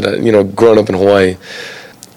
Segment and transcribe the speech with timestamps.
[0.00, 1.36] that you know, growing up in Hawaii,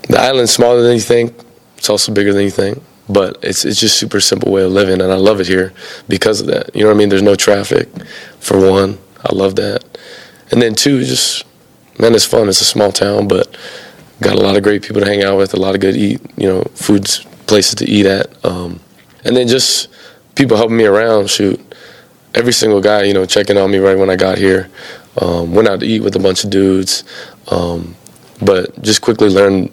[0.07, 1.33] the island's smaller than you think.
[1.75, 5.01] It's also bigger than you think, but it's it's just super simple way of living,
[5.01, 5.73] and I love it here
[6.07, 6.73] because of that.
[6.73, 7.09] You know what I mean?
[7.09, 7.89] There's no traffic,
[8.39, 8.97] for one.
[9.25, 9.83] I love that,
[10.51, 11.43] and then two, just
[11.99, 12.47] man, it's fun.
[12.47, 13.57] It's a small town, but
[14.21, 16.21] got a lot of great people to hang out with, a lot of good eat,
[16.37, 18.79] you know, foods, places to eat at, um,
[19.25, 19.89] and then just
[20.35, 21.29] people helping me around.
[21.29, 21.59] Shoot,
[22.35, 24.69] every single guy, you know, checking on me right when I got here.
[25.21, 27.03] Um, went out to eat with a bunch of dudes,
[27.49, 27.95] um,
[28.41, 29.71] but just quickly learned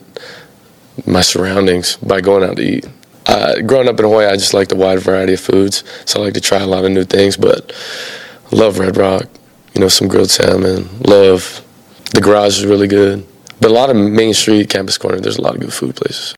[1.07, 2.87] my surroundings by going out to eat.
[3.67, 6.35] Growing up in Hawaii, I just liked a wide variety of foods, so I like
[6.35, 7.37] to try a lot of new things.
[7.37, 7.73] But
[8.51, 9.25] love Red Rock,
[9.75, 10.89] you know, some grilled salmon.
[11.01, 11.65] Love
[12.15, 13.27] the garage is really good,
[13.61, 16.35] but a lot of Main Street, Campus Corner, there's a lot of good food places.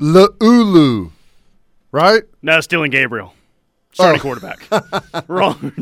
[0.00, 1.11] Laulu,
[1.92, 2.22] right?
[2.42, 3.34] No, it's Dillon Gabriel.
[3.92, 4.22] Starting Oh.
[4.22, 5.28] quarterback.
[5.28, 5.72] wrong,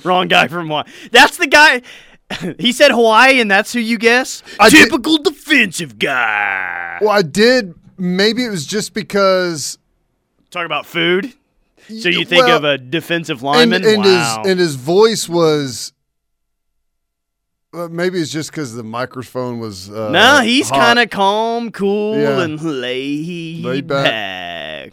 [0.04, 0.84] wrong guy from Hawaii.
[1.12, 1.82] That's the guy.
[2.60, 4.44] He said Hawaii, and that's who you guess.
[4.60, 6.98] I did- Typical defensive guy.
[7.00, 7.74] Well, I did.
[7.98, 9.78] Maybe it was just because.
[10.50, 11.32] Talk about food.
[11.88, 13.84] So you think well, of a defensive and, lineman?
[13.84, 14.38] and wow.
[14.42, 15.92] his and his voice was.
[17.72, 19.90] Uh, maybe it's just because the microphone was.
[19.90, 22.42] Uh, no, he's kind of calm, cool, Yeah.
[22.42, 24.04] and laid, Laid back.
[24.04, 24.12] back,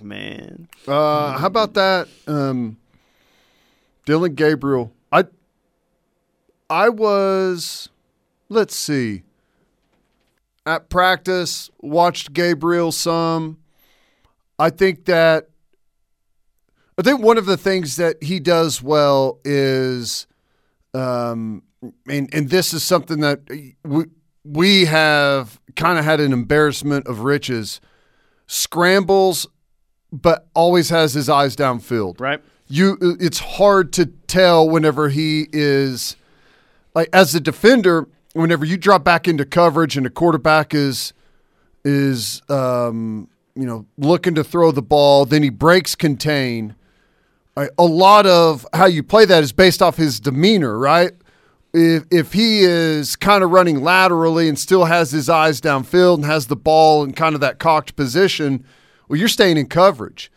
[0.07, 0.67] man.
[0.87, 2.07] Uh, how about that?
[2.27, 2.77] Um,
[4.05, 4.93] Dillon Gabriel.
[5.11, 5.25] I
[6.69, 7.89] I was
[8.49, 9.23] let's see.
[10.65, 13.57] At practice, watched Gabriel some.
[14.59, 15.49] I think that
[16.97, 20.27] I think one of the things that he does well is
[20.93, 21.63] um
[22.09, 23.41] and and this is something that
[23.83, 24.05] we
[24.43, 27.81] we have kind of had an embarrassment of riches
[28.47, 29.45] scrambles
[30.11, 32.19] but always has his eyes downfield.
[32.19, 32.41] Right?
[32.67, 36.15] You, it's hard to tell whenever he is
[36.93, 38.07] like as a defender.
[38.33, 41.13] Whenever you drop back into coverage and the quarterback is
[41.83, 46.75] is um, you know looking to throw the ball, then he breaks contain.
[47.55, 47.71] Right?
[47.79, 51.13] A lot of how you play that is based off his demeanor, right?
[51.73, 56.25] If if he is kind of running laterally and still has his eyes downfield and
[56.25, 58.63] has the ball in kind of that cocked position,
[59.07, 60.31] well, you're staying in coverage.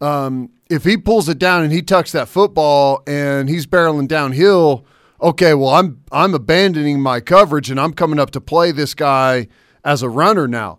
[0.00, 4.84] Um, if he pulls it down and he tucks that football and he's barreling downhill,
[5.20, 9.48] okay, well, I'm I'm abandoning my coverage and I'm coming up to play this guy
[9.84, 10.78] as a runner now.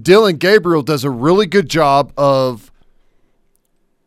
[0.00, 2.72] Dillon Gabriel does a really good job of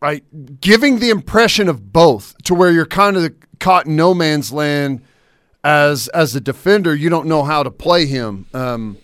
[0.02, 0.24] right
[0.60, 5.02] giving the impression of both to where you're kind of caught in no man's land
[5.64, 6.96] as as a defender.
[6.96, 8.48] You don't know how to play him.
[8.54, 8.98] Um,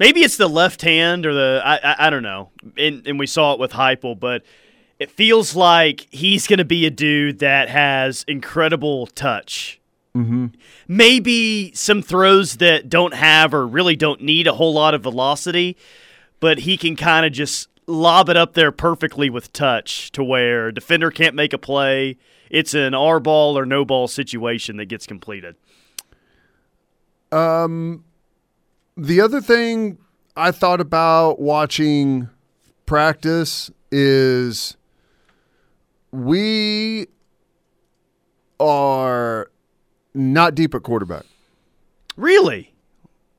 [0.00, 2.50] Maybe it's the left hand or the I I, I don't know.
[2.76, 4.42] And, and we saw it with Heupel, but
[4.98, 9.80] it feels like he's going to be a dude that has incredible touch.
[10.16, 10.46] Mm-hmm.
[10.88, 15.76] Maybe some throws that don't have or really don't need a whole lot of velocity,
[16.40, 20.72] but he can kind of just lob it up there perfectly with touch to where
[20.72, 22.16] defender can't make a play.
[22.50, 25.56] It's an R ball or no ball situation that gets completed.
[29.00, 29.98] The other thing
[30.36, 32.28] I thought about watching
[32.84, 34.76] practice is
[36.12, 37.06] we
[38.58, 39.50] are
[40.14, 41.24] not deep at quarterback.
[42.16, 42.74] Really?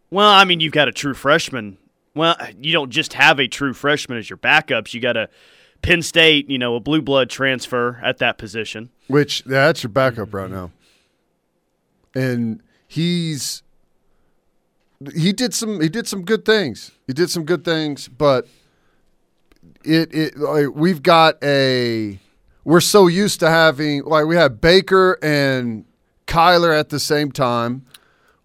[0.09, 1.77] Well, I mean, you've got a true freshman.
[2.15, 4.93] Well, you don't just have a true freshman as your backups.
[4.93, 5.29] You got a
[5.81, 8.89] Penn State, you know, a blue blood transfer at that position.
[9.07, 10.71] Which that's your backup right now.
[12.15, 13.63] And he's
[15.15, 16.91] he did some he did some good things.
[17.07, 18.47] He did some good things, but
[19.83, 22.19] it it like, we've got a
[22.63, 25.85] we're so used to having like we had Baker and
[26.27, 27.85] Kyler at the same time.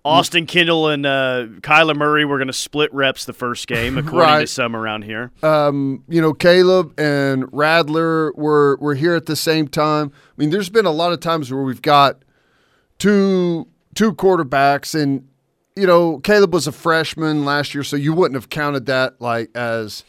[0.04, 4.40] Austin Kendall and uh, Kyler Murray were going to split reps the first game, according
[4.40, 5.32] to some around here.
[5.42, 10.12] um, you know, Caleb and Rattler were were here at the same time.
[10.14, 12.22] I mean, there's been a lot of times where we've got
[12.98, 13.66] two
[13.96, 15.28] two quarterbacks, and
[15.76, 19.50] you know, Caleb was a freshman last year, so you wouldn't have counted that like
[19.54, 20.04] as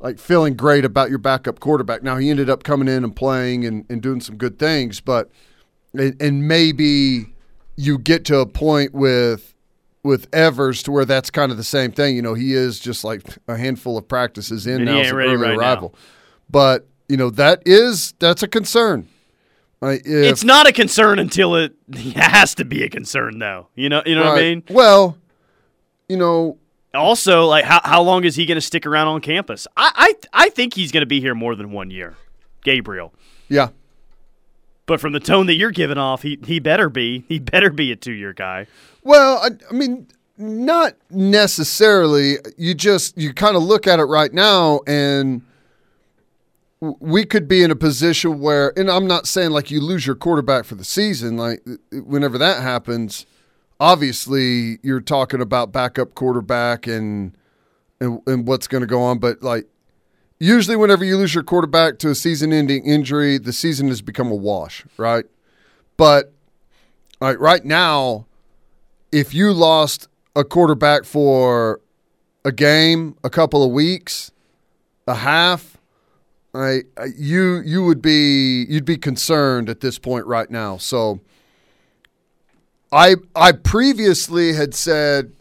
[0.00, 2.02] like feeling great about your backup quarterback.
[2.02, 5.30] Now he ended up coming in and playing and, and doing some good things, but
[5.94, 7.32] and, and maybe
[7.76, 9.54] you get to a point with
[10.02, 12.16] with Evers to where that's kind of the same thing.
[12.16, 15.16] You know, he is just like a handful of practices in And now as an
[15.16, 15.94] early right arrival.
[16.48, 19.08] But you know that is that's a concern.
[19.80, 21.74] Like, if- it's not a concern until it
[22.14, 23.68] has to be a concern, though.
[23.74, 24.62] You know, you know what I mean.
[24.68, 25.16] Well,
[26.08, 26.58] you know,
[26.92, 29.66] Also, like, how how long is he going to stick around on campus?
[29.76, 32.16] I I, I think he's going to be here more than one year,
[32.64, 33.14] Gabriel.
[33.48, 33.68] yeah,
[34.86, 37.24] But from the tone that you're giving off, he he better be.
[37.28, 38.66] He better be a two year guy.
[39.04, 42.36] Well, I, I mean, not necessarily.
[42.58, 45.42] You just you kind of look at it right now, and
[46.80, 50.16] we could be in a position where, and I'm not saying like you lose your
[50.16, 51.36] quarterback for the season.
[51.36, 51.62] Like
[51.92, 53.26] whenever that happens,
[53.78, 57.36] obviously you're talking about backup quarterback and
[58.00, 59.18] and, and what's going to go on.
[59.18, 59.66] But like
[60.38, 64.34] usually, whenever you lose your quarterback to a season-ending injury, the season has become a
[64.34, 65.26] wash, right?
[65.98, 66.32] But
[67.20, 68.26] like right now,
[69.12, 71.82] if you lost a quarterback for
[72.42, 74.32] a game, a couple of weeks,
[75.06, 75.76] a half,
[76.54, 80.76] I, I you you would be you'd be concerned at this point right now.
[80.78, 81.20] So
[82.92, 85.32] I I previously had said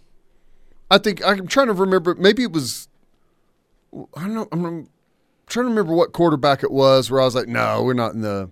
[0.91, 2.88] I think I'm trying to remember maybe it was
[4.15, 4.88] I don't know I'm
[5.47, 8.21] trying to remember what quarterback it was where I was like no, we're not in
[8.21, 8.50] the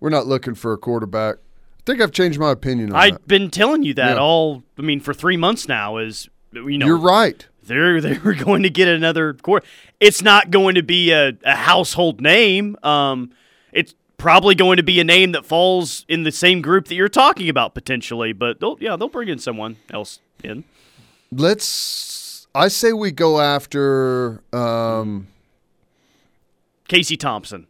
[0.00, 1.36] we're not looking for a quarterback.
[1.36, 3.28] I think I've changed my opinion on I've that.
[3.28, 4.20] been telling you that Yeah.
[4.22, 4.62] all.
[4.78, 5.98] I mean, for three months now.
[5.98, 7.46] Is you know You're right.
[7.70, 9.64] They're they're going to get another quarter.
[10.00, 12.76] It's not going to be a, a household name.
[12.82, 13.32] Um,
[13.72, 17.08] it's probably going to be a name that falls in the same group that you're
[17.08, 18.32] talking about potentially.
[18.32, 20.64] But they'll yeah they'll bring in someone else in.
[21.32, 22.46] Let's.
[22.54, 24.42] I say we go after.
[24.52, 25.28] Um,
[26.88, 27.68] Casey Thompson.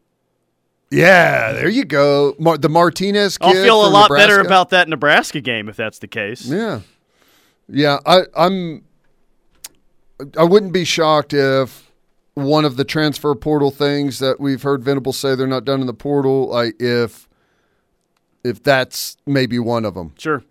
[0.91, 2.35] yeah, there you go.
[2.39, 3.47] Mar- the Martinez kid.
[3.47, 6.47] I'll feel a lot better about that Nebraska game if that's the case.
[6.47, 6.81] Yeah,
[7.69, 7.99] yeah.
[8.07, 8.83] I, I'm.
[10.39, 11.91] I wouldn't be shocked if
[12.35, 15.87] one of the transfer portal things that we've heard Venable say they're not done in
[15.87, 16.49] the portal.
[16.49, 17.29] Like if,
[18.45, 20.15] if that's maybe one of them.
[20.19, 20.43] Sure.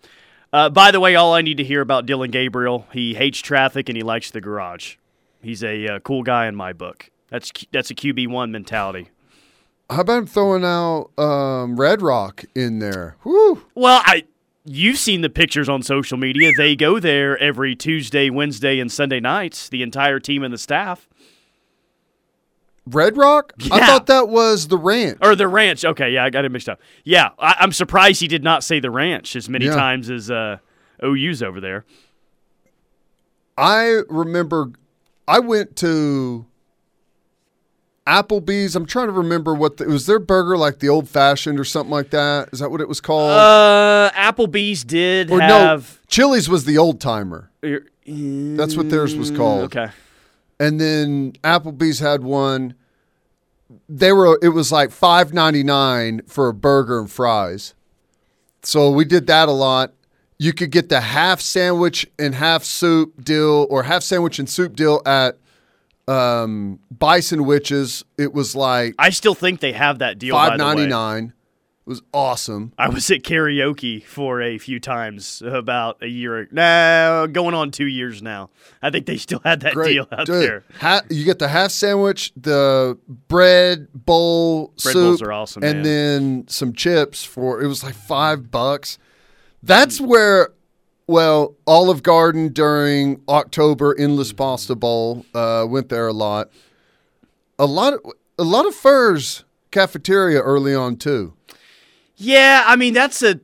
[0.52, 3.88] Uh, by the way, all I need to hear about Dillon Gabriel, he hates traffic
[3.88, 4.96] and he likes the garage.
[5.42, 7.10] He's a uh, cool guy in my book.
[7.30, 9.10] That's that's a QB one mentality.
[9.90, 13.16] How about throwing out um, Red Rock in there?
[13.24, 13.66] Whew.
[13.76, 14.26] Well, I
[14.72, 16.52] you've seen the pictures on social media.
[16.56, 19.68] They go there every Tuesday, Wednesday, and Sunday nights.
[19.70, 21.08] The entire team and the staff,
[22.86, 23.54] Red Rock?
[23.72, 25.18] I thought that was the ranch.
[25.22, 25.86] or the ranch.
[25.86, 26.80] Okay, yeah, I got it mixed up.
[27.04, 29.76] Yeah, I, I'm surprised he did not say the ranch as many Yeah.
[29.76, 30.58] times as uh,
[31.04, 31.86] OU's over there.
[33.58, 34.72] I remember
[35.28, 36.46] I went to
[38.10, 38.76] Applebee's.
[38.76, 41.92] I'm trying to remember what the, was their burger like the old fashioned or something
[41.92, 42.50] like that.
[42.52, 43.32] Is that what it was called?
[43.32, 46.00] Uh, Applebee's did or have.
[46.02, 47.52] no, Chili's was the old timer.
[47.62, 49.66] That's That's what theirs was called.
[49.66, 49.90] Okay.
[50.60, 52.74] And then Applebee's had one.
[53.88, 57.76] They were it was like five ninety nine for a burger and fries.
[58.64, 59.94] So we did that a lot.
[60.40, 64.76] You could get the half sandwich and half soup deal, or half sandwich and soup
[64.76, 65.38] deal at
[66.10, 68.04] um, Bison Witches.
[68.18, 70.36] It was like I still think they have that deal.
[70.36, 71.34] five ninety nine.
[71.86, 72.72] It was awesome.
[72.78, 76.48] I was at karaoke for a few times about a year.
[76.52, 78.52] Nah, going on two years now.
[78.80, 80.64] I think they still had that Great, deal out Dude, there.
[80.80, 82.96] ha- you get the half sandwich, the
[83.28, 85.84] bread bowl, Bread soup, bowls are awesome, and man.
[85.84, 89.00] then some chips for it was like five bucks.
[89.64, 90.50] That's where,
[91.10, 96.52] well, Olive Garden during October endless pasta bowl uh, went there a lot.
[97.58, 98.02] A lot of
[98.38, 101.34] a lot of Furr's cafeteria early on too.
[102.16, 103.40] Yeah, I mean that's a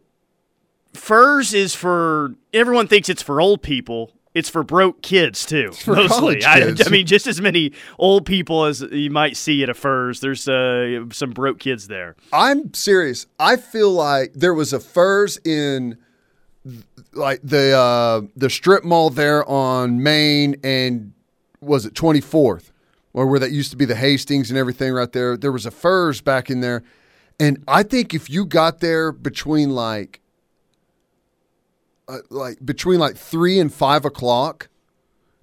[0.94, 4.12] Furr's is for everyone thinks it's for old people.
[4.36, 5.72] It's for broke kids too.
[5.88, 6.86] mostly, I, kids.
[6.86, 10.20] I mean, just as many old people as you might see at a Furr's.
[10.20, 12.16] There's uh, some broke kids there.
[12.32, 13.26] I'm serious.
[13.40, 15.98] I feel like there was a Furr's in
[17.16, 21.14] like the uh, the strip mall there on Main and
[21.62, 22.72] was it 24th
[23.14, 25.38] or where that used to be the Hastings and everything right there.
[25.38, 26.84] There was a Furr's back in there,
[27.40, 30.20] and I think if you got there between like
[32.08, 34.70] uh, like between like three and five o'clock.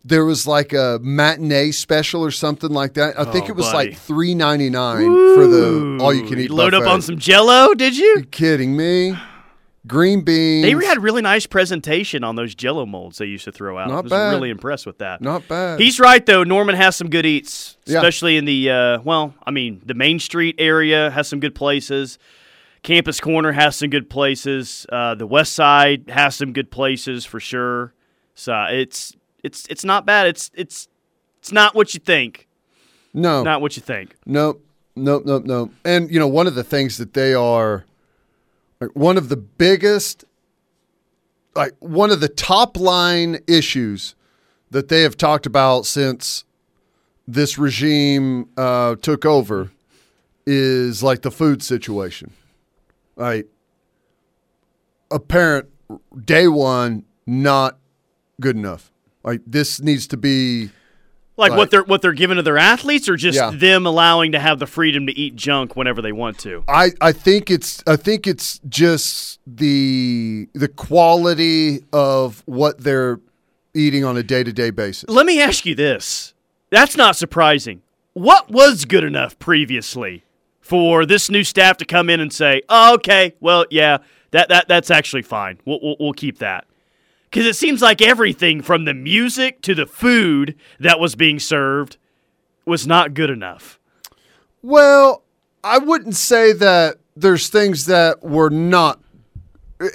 [0.05, 3.17] There was like a matinee special or something like that.
[3.17, 3.91] I think Oh, it was buddy.
[3.91, 5.05] like three ninety nine
[5.37, 6.50] for the all you can eat.
[6.50, 8.17] Load up on some Jello, did you?
[8.19, 9.17] You kidding me?
[9.86, 10.62] Green beans.
[10.62, 13.88] They had really nice presentation on those Jello molds they used to throw out.
[13.88, 14.30] Not I was bad.
[14.30, 15.20] really impressed with that.
[15.20, 15.80] not bad.
[15.80, 16.44] He's right though.
[16.44, 17.96] Norman has some good eats, Yeah.
[17.98, 22.18] especially in the uh, well, I mean, the Main Street area has some good places.
[22.84, 24.86] Campus Corner has some good places.
[24.90, 27.92] Uh, the West Side has some good places for sure.
[28.34, 30.28] So it's it's it's not bad.
[30.28, 30.88] It's it's
[31.40, 32.46] it's not what you think.
[33.12, 34.14] no, Not what you think.
[34.26, 35.72] nope, nope, nope, nope.
[35.84, 37.84] And you know, one of the things that they are,
[38.82, 40.24] like, one of the biggest,
[41.54, 44.14] like one of the top line issues
[44.70, 46.44] that they have talked about since
[47.28, 49.70] this regime uh, took over
[50.46, 52.32] is like the food situation.
[53.14, 53.46] Like
[55.10, 55.68] apparent
[56.24, 57.78] day one, not
[58.40, 58.90] good enough.
[59.22, 60.70] Like this needs to be
[61.36, 61.56] Like Right.
[61.58, 63.50] what they're what they're giving to their athletes, or just Yeah.
[63.54, 66.62] them allowing to have the freedom to eat junk whenever they want to.
[66.68, 73.18] I, I think it's I think it's just the the quality of what they're
[73.74, 75.08] eating on a day to day basis.
[75.08, 76.34] Let me ask you this.
[76.70, 77.80] That's not surprising.
[78.12, 80.24] What was good enough previously
[80.60, 83.98] for this new staff to come in and say, oh, "Okay, well, yeah,
[84.32, 85.58] that that that's actually fine.
[85.64, 86.66] We'll we'll, we'll keep that."
[87.32, 91.96] Because it seems like everything from the music to the food that was being served
[92.66, 93.80] was not good enough.
[94.60, 95.22] Well,
[95.64, 99.00] I wouldn't say that there's things that were not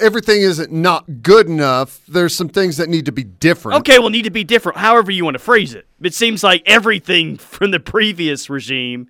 [0.02, 2.02] everything isn't not good enough.
[2.08, 3.80] There's some things that need to be different.
[3.82, 5.88] Okay, will need to be different, however you want to phrase it.
[6.02, 9.10] It seems like everything from the previous regime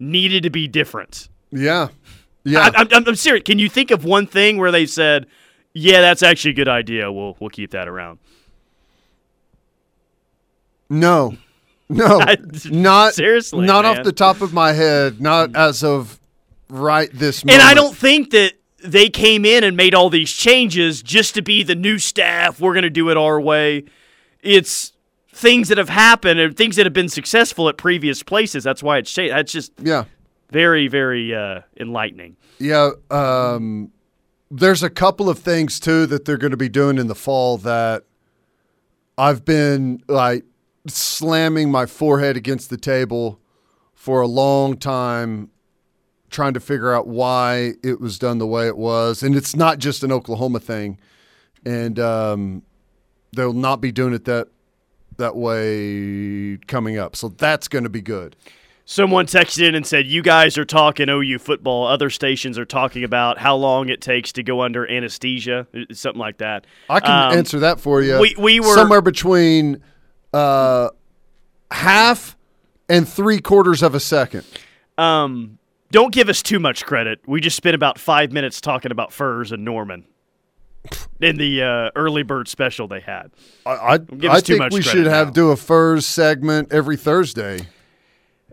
[0.00, 1.28] needed to be different.
[1.52, 1.88] Yeah.
[2.44, 2.70] Yeah.
[2.74, 3.44] I, I'm, I'm serious.
[3.44, 5.26] Can you think of one thing where they said,
[5.74, 7.10] "Yeah, that's actually a good idea.
[7.12, 8.18] We'll we'll keep that around."
[10.90, 11.36] no.
[11.88, 12.20] No.
[12.20, 12.36] I-
[12.70, 13.98] not seriously, Not man.
[13.98, 16.18] off the top of my head, not as of
[16.68, 17.62] right this moment.
[17.62, 17.70] And.
[17.70, 21.62] I don't think that they came in and made all these changes just to be
[21.62, 22.60] the new staff.
[22.60, 23.84] We're going to do it our way.
[24.42, 24.92] It's
[25.32, 28.62] things that have happened and things that have been successful at previous places.
[28.64, 29.32] That's why it's changed.
[29.34, 30.04] That's just Yeah.
[30.50, 32.36] very, very uh, enlightening.
[32.58, 33.90] Yeah, um,
[34.50, 37.58] there's a couple of things too that they're going to be doing in the fall
[37.58, 38.04] that
[39.16, 40.44] I've been like
[40.86, 43.40] slamming my forehead against the table
[43.94, 45.50] for a long time
[46.30, 49.22] trying to figure out why it was done the way it was.
[49.22, 50.98] And it's not just an Oklahoma thing.
[51.64, 52.62] And um,
[53.34, 54.48] they'll not be doing it that
[55.16, 57.16] that way coming up.
[57.16, 58.36] So that's going to be good
[58.90, 61.86] Someone texted in and said, "You guys are talking OU football.
[61.86, 66.38] Other stations are talking about how long it takes to go under anesthesia, something like
[66.38, 68.18] that." I can Um, answer that for you.
[68.18, 69.82] we- we were- somewhere between
[70.32, 70.88] uh,
[71.70, 72.34] half
[72.88, 74.44] and three quarters of a second.
[74.96, 75.58] Um,
[75.92, 77.20] don't give us too much credit.
[77.26, 80.04] We just spent about five minutes talking about Furr's and Norman
[81.20, 83.32] in the uh, early bird special they had.
[83.66, 85.32] I, I, I think we credit should have now.
[85.34, 87.66] do a Furr's segment every Thursday.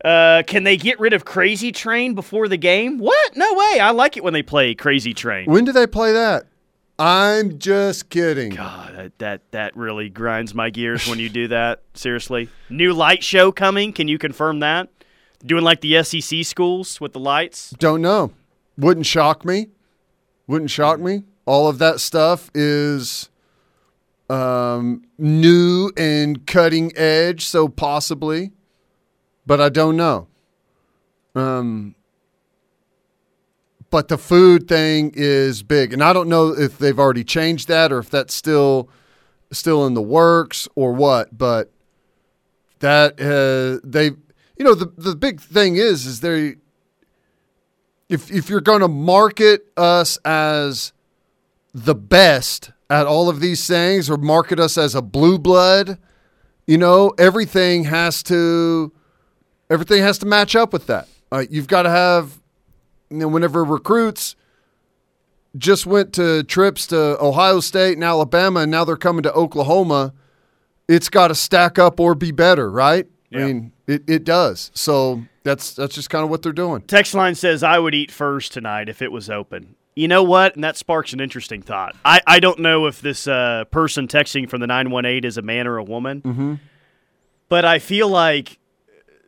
[0.06, 3.00] Uh, can they get rid of Crazy Train before the game?
[3.00, 3.36] What?
[3.36, 3.80] No way.
[3.80, 5.50] I like it when they play Crazy Train.
[5.50, 6.46] When do they play that?
[7.00, 8.52] I'm just kidding.
[8.52, 11.82] God, that, that that really grinds my gears when you do that.
[11.96, 13.92] Seriously, new light show coming.
[13.92, 14.90] Can you confirm that?
[15.44, 17.72] Doing like the SEC schools with the lights.
[17.72, 18.32] Don't know.
[18.78, 19.70] Wouldn't shock me.
[20.48, 21.24] Wouldn't shock me.
[21.46, 23.30] All of that stuff is
[24.30, 28.52] um, new and cutting edge, so possibly,
[29.46, 30.28] but I don't know.
[31.36, 31.96] Um,
[33.90, 37.92] but the food thing is big, and I don't know if they've already changed that
[37.92, 38.90] or if that's still
[39.52, 41.38] still in the works or what.
[41.38, 41.72] But
[42.80, 44.06] that uh, they,
[44.58, 46.56] you know, the the big thing is is they
[48.10, 50.94] if if you're going to market us as
[51.74, 55.98] the best at all of these things or market us as a blue blood,
[56.68, 58.92] you know, everything has to
[59.70, 61.08] everything has to match up with that.
[61.32, 62.40] Uh, you've got to have
[63.10, 64.36] you know, whenever recruits
[65.58, 70.14] just went to trips to Ohio State and Alabama and now they're coming to Oklahoma,
[70.88, 73.08] it's got to stack up or be better, right?
[73.34, 74.72] I mean, it, it does.
[74.74, 76.82] So that's that's just kind of what they're doing.
[76.84, 79.76] Text line says I would eat Furr's tonight if it was open.
[79.94, 80.56] You know what?
[80.56, 81.96] And that sparks an interesting thought.
[82.04, 85.68] I, I don't know if this uh, person texting from the 918 is a man
[85.68, 86.54] or a woman, mm-hmm.
[87.50, 88.60] but I feel like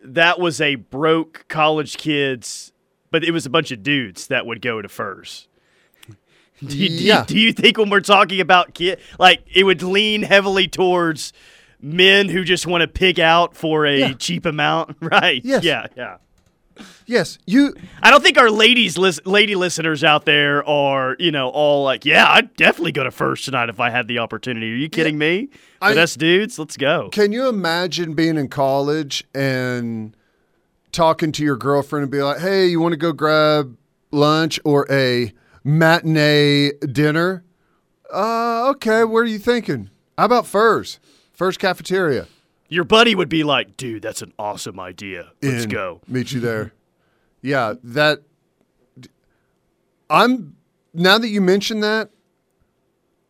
[0.04, 2.72] that was a broke college kids,
[3.12, 5.48] but it was a bunch of dudes that would go to Furr's.
[6.66, 7.24] Do you, do you- Yeah.
[7.28, 11.32] do you think when we're talking about kid, like it would lean heavily towards
[11.80, 14.14] men who just want to pig out for a Yeah.
[14.14, 15.42] cheap amount, right?
[15.46, 15.64] Yes.
[15.64, 16.18] Yeah, yeah.
[17.06, 21.50] Yes, you I don't think our ladies, lis- lady listeners out there are, you know,
[21.50, 24.76] all like, "Yeah, I'd definitely go to Furr's tonight if I had the opportunity." Are
[24.76, 25.50] you kidding me?
[25.82, 27.10] I- us dudes, let's go.
[27.12, 30.16] Can you imagine being in college and
[30.92, 33.78] talking to your girlfriend and be like, "Hey, you want to go grab
[34.12, 35.32] lunch or a
[35.64, 37.44] matinee dinner?"
[38.14, 39.04] Uh, okay.
[39.04, 39.90] What are you thinking?
[40.18, 41.00] How about Furr's?
[41.34, 42.28] Furr's cafeteria.
[42.70, 45.32] Your buddy would be like, "Dude, that's an awesome idea.
[45.42, 45.70] Let's in.
[45.70, 46.74] go." Meet you there.
[47.42, 48.24] yeah, that.
[50.10, 50.56] I'm
[50.94, 52.10] now that you mention that,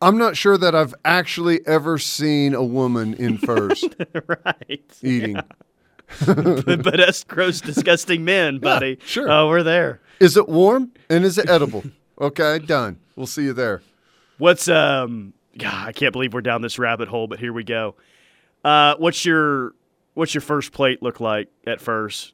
[0.00, 3.84] I'm not sure that I've actually ever seen a woman in Furr's
[4.44, 4.98] right.
[5.02, 5.34] eating.
[6.26, 8.98] but us gross, disgusting men, buddy.
[9.04, 9.30] sure.
[9.30, 10.00] Oh, we're there.
[10.20, 11.84] Is it warm and is it edible?
[12.20, 12.98] Okay, done.
[13.14, 13.82] We'll see you there.
[14.38, 15.32] What's um?
[15.58, 17.96] God, I can't believe we're down this rabbit hole, but here we go.
[18.64, 19.72] Uh, what's your
[20.14, 22.32] what's your first plate look like at Furr's?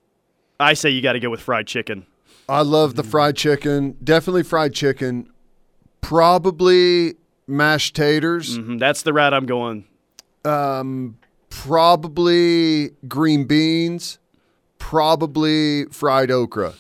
[0.59, 2.07] I say you got to go with fried chicken.
[2.49, 3.97] I love the fried chicken.
[4.03, 5.31] Definitely fried chicken.
[6.01, 7.15] Probably
[7.47, 8.57] mashed taters.
[8.57, 9.85] hmm That's the route I'm going.
[10.45, 11.17] Um,
[11.51, 14.19] probably green beans.
[14.79, 16.75] Probably fried okra.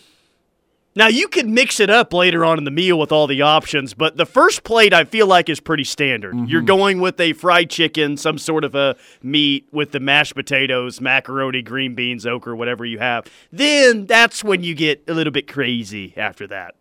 [0.96, 3.94] Now you could mix it up later on in the meal with all the options,
[3.94, 6.34] but the first plate I feel like is pretty standard.
[6.48, 6.66] You're mm-hmm.
[6.66, 11.62] going with a fried chicken, some sort of a meat with the mashed potatoes, macaroni,
[11.62, 13.26] green beans, okra, whatever you have.
[13.50, 16.76] Then that's when you get a little bit crazy after that.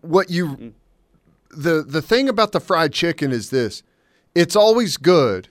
[0.00, 0.74] What you
[1.50, 3.82] the the thing about the fried chicken is this.
[4.34, 5.48] It's always good,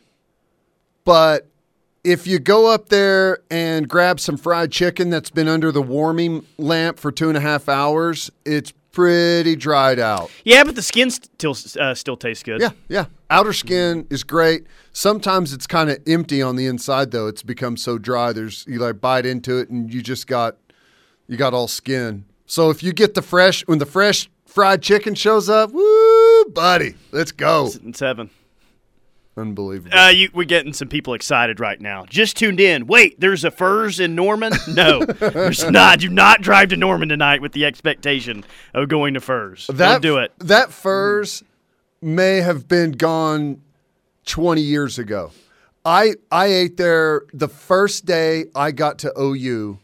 [1.04, 1.49] but
[2.04, 6.46] if you go up there and grab some fried chicken that's been under the warming
[6.58, 10.32] lamp for two and a half hours, it's pretty dried out.
[10.44, 12.62] Yeah, but the skin still uh, still tastes good.
[12.62, 13.06] Yeah, yeah.
[13.30, 14.66] Outer skin is great.
[14.92, 17.28] Sometimes it's kind of empty on the inside though.
[17.28, 18.34] It's become so dry.
[18.34, 20.58] There's you like bite into it and you just got
[21.28, 22.26] you got all skin.
[22.46, 26.96] So if you get the fresh when the fresh fried chicken shows up, woo, buddy,
[27.12, 27.70] let's go.
[27.84, 28.32] in seven.
[29.40, 29.98] Unbelievable.
[29.98, 32.06] Uh, you, we're getting some people excited right now.
[32.06, 32.88] Just tuned in.
[32.88, 34.54] Wait, there's a Furr's in Norman?
[34.68, 36.00] No, there's not.
[36.00, 39.68] Do not drive to Norman tonight with the expectation of going to Furr's.
[39.68, 40.32] Don't do it.
[40.40, 41.44] That Furr's
[42.02, 43.62] may have been gone
[44.26, 45.32] 20 years ago.
[45.84, 49.80] I I ate there the first day I got to OU.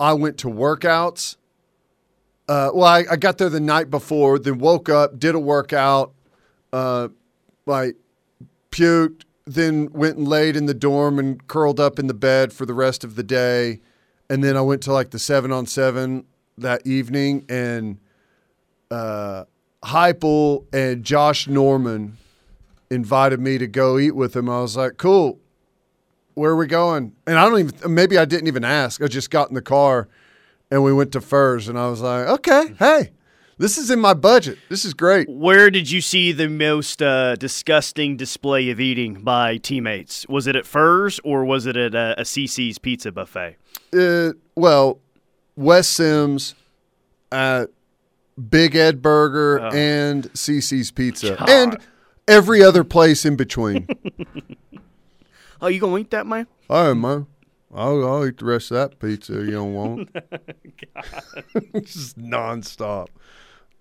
[0.00, 1.36] I went to workouts.
[2.48, 6.12] Uh, well, I, I got there the night before, then woke up, did a workout,
[6.72, 7.08] uh,
[7.66, 7.96] like
[8.70, 12.66] puked, then went and laid in the dorm and curled up in the bed for
[12.66, 13.80] the rest of the day.
[14.28, 16.24] And then I went to like the seven on seven
[16.58, 17.98] that evening and
[18.90, 19.44] uh,
[19.82, 22.16] Heupel and Josh Norman
[22.90, 24.48] invited me to go eat with them.
[24.48, 25.38] I was like, cool.
[26.34, 27.14] Where are we going?
[27.26, 29.02] And I don't even, maybe I didn't even ask.
[29.02, 30.08] I just got in the car
[30.70, 31.68] and we went to Furr's.
[31.68, 33.10] And I was like, okay, hey,
[33.58, 34.58] this is in my budget.
[34.68, 35.28] This is great.
[35.28, 40.26] Where did you see the most uh, disgusting display of eating by teammates?
[40.28, 43.56] Was it at Furr's or was it at a, a CC's pizza buffet?
[43.92, 45.00] Uh, well,
[45.56, 46.54] Wes Sims
[47.30, 47.70] at
[48.48, 51.50] Big Ed Burger and CC's Pizza God.
[51.50, 51.78] and
[52.26, 53.88] every other place in between.
[55.60, 56.46] Oh, you gonna eat that, man?
[56.70, 57.26] All right, man.
[57.74, 60.08] I'll, I'll eat the rest of that pizza you don't want.
[61.74, 63.08] it's just nonstop.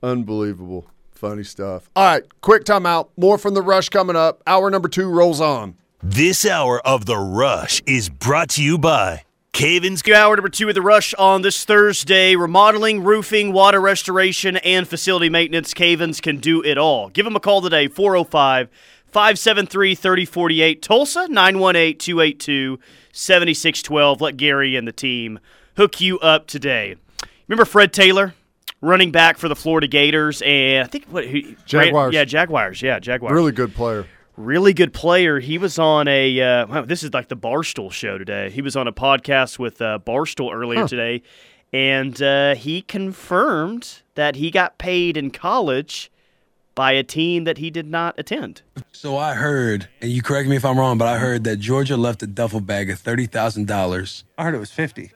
[0.01, 0.87] Unbelievable.
[1.11, 1.89] Funny stuff.
[1.95, 3.09] All right, quick timeout.
[3.17, 4.43] More from the rush coming up.
[4.45, 5.75] Hour number two rolls on.
[6.03, 10.75] This hour of The Rush is brought to you by Caven's Hour number two of
[10.75, 12.35] the rush on this Thursday.
[12.35, 15.73] Remodeling, roofing, water restoration, and facility maintenance.
[15.73, 17.09] Cavens can do it all.
[17.09, 18.69] Give them a call today, 405
[19.07, 20.81] 573 3048.
[20.83, 22.79] Tulsa, 918 282
[23.11, 24.21] 7612.
[24.21, 25.39] Let Gary and the team
[25.75, 26.95] hook you up today.
[27.47, 28.35] Remember Fred Taylor?
[28.81, 32.13] Running back for the Florida Gators, and I think what who, Jaguars.
[32.13, 34.05] yeah, Jaguars, yeah, Jaguars Really good player.
[34.35, 35.39] really good player.
[35.39, 38.51] He was on a uh, wow, this is like the Barstool show today.
[38.51, 41.23] He was on a podcast with uh, Barstool earlier today,
[41.73, 46.11] and uh, he confirmed that he got paid in college
[46.75, 48.61] by a team that he did not attend.
[48.91, 51.97] So I heard, and you correct me if I'm wrong, but I heard that Georgia
[51.97, 54.23] left a duffel bag of thirty thousand dollars.
[54.37, 55.13] I heard it was 50.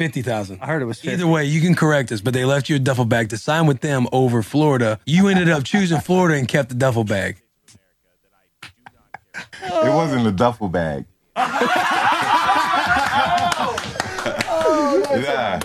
[0.00, 0.60] Fifty thousand.
[0.62, 1.12] I heard it was 50.
[1.12, 3.66] Either way, you can correct us, but they left you a duffel bag to sign
[3.66, 4.98] with them over Florida.
[5.04, 7.36] You ended up choosing Florida and kept the duffel bag.
[9.62, 11.04] It wasn't a duffel bag.
[15.20, 15.60] yeah,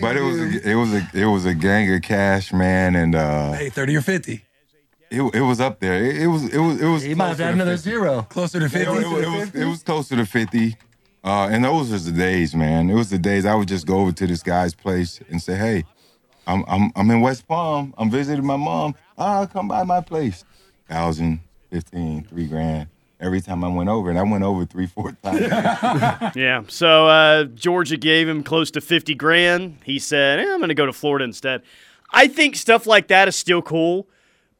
[0.00, 3.14] but it was a, it was a it was a gang of cash, man, and
[3.14, 4.42] uh, Hey, thirty or fifty?
[5.10, 6.02] it, it was up there.
[6.04, 7.02] It, it was it was it was.
[7.02, 7.90] He might have closer had to another 50.
[7.90, 8.22] zero.
[8.28, 8.88] Closer to It, fifty.
[8.90, 10.76] was- it was it was closer to fifty,
[11.26, 12.88] uh, and those was the days, man.
[12.88, 15.56] It was the days I would just go over to this guy's place and say,
[15.56, 15.84] "Hey,
[16.46, 17.92] I'm I'm I'm in West Palm.
[17.98, 18.94] I'm visiting my mom.
[19.18, 20.44] Ah, come by my place.
[20.88, 25.12] Thousand, fifteen, three grand." Every time I went over, and I went over three, four
[25.22, 25.40] times.
[26.36, 29.78] Yeah, so uh, Georgia gave him close to fifty grand.
[29.84, 31.62] He said, eh, "I'm going to go to Florida instead."
[32.12, 34.06] I think stuff like that is still cool,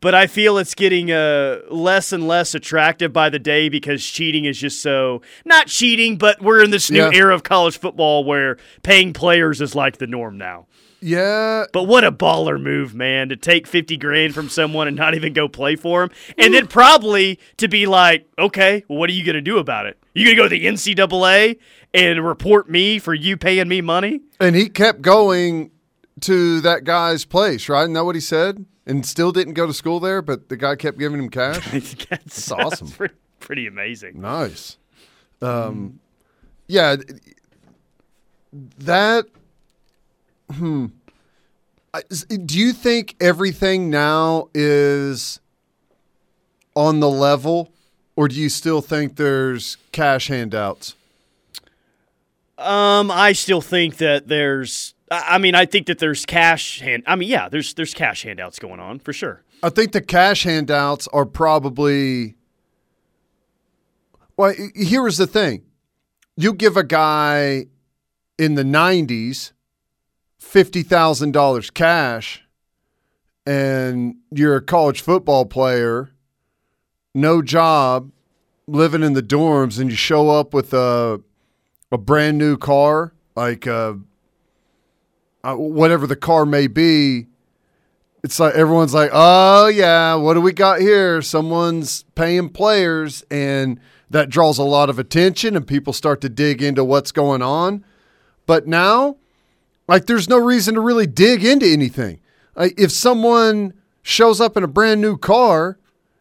[0.01, 4.45] but I feel it's getting uh, less and less attractive by the day because cheating
[4.45, 7.11] is just so not cheating, but we're in this new Yeah.
[7.13, 10.67] era of college football where paying players is like the norm now.
[11.01, 15.15] Yeah, But what a baller move, man, to take 50 grand from someone and not
[15.15, 16.11] even go play for him.
[16.39, 19.87] And then probably to be like, okay, well, what are you going to do about
[19.87, 19.99] it?
[20.15, 21.59] You going to go to the NCAA
[21.93, 24.21] and report me for you paying me money?
[24.41, 25.71] and he kept going
[26.21, 27.83] to that guy's place, right?
[27.83, 28.65] Isn't that what he said?
[28.87, 31.65] And still didn't go to school there, but the guy kept giving him cash.
[32.11, 32.89] that's, awesome.
[32.89, 34.21] pretty, pretty amazing.
[34.21, 34.77] Nice.
[35.43, 36.01] Um,
[36.69, 36.97] yeah,
[38.79, 39.27] that.
[40.53, 40.87] Hmm.
[42.29, 45.41] Do you think everything now is
[46.75, 47.73] on the level,
[48.15, 50.95] or do you still think there's cash handouts?
[52.59, 54.95] Um, I still think that there's.
[55.11, 57.05] I mean, I think that there's cash hand.
[57.07, 59.45] I mean, yeah, there's there's cash handouts going on for sure.
[59.63, 62.37] I think the cash handouts are probably.
[64.37, 65.63] Well, here is the thing:
[66.37, 67.67] you give a guy
[68.39, 69.53] in the '90s
[70.39, 72.45] fifty thousand dollars cash,
[73.47, 76.11] and you're a college football player,
[77.15, 78.11] no job,
[78.67, 81.21] living in the dorms, and you show up with a
[81.93, 83.95] a brand new car, like uh,
[85.45, 87.27] uh, whatever the car may be
[88.27, 91.23] it's like everyone's like, oh yeah, what do we got here?
[91.23, 93.79] Someone's paying players, and
[94.11, 97.85] that draws a lot of attention, and people start to dig into what's going on.
[98.45, 99.19] But now,
[99.87, 102.19] like, there's no reason to really dig into anything.
[102.57, 105.79] Like, if someone shows up in a brand new car,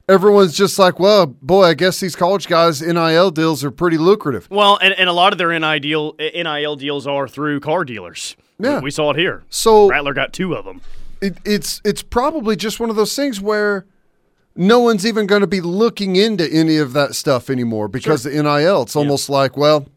[0.07, 4.47] everyone's just like, well, boy, I guess these college guys' NIL deals are pretty lucrative.
[4.51, 8.35] Well, and, and a lot of their NIL NIL deals are through car dealers.
[8.59, 8.79] Yeah.
[8.79, 9.43] we saw it here.
[9.49, 10.81] So Rattler got two of them.
[11.21, 13.85] it, it's it's probably just one of those things where
[14.55, 18.29] no one's even going to be looking into any of that stuff anymore because the
[18.31, 18.83] NIL.
[18.83, 19.87] It's almost like, well,